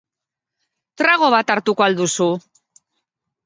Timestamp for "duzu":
2.03-2.29